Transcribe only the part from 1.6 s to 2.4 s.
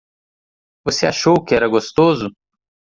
gostoso?